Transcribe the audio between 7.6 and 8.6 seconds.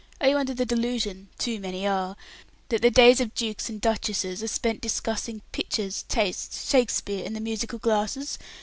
glasses?"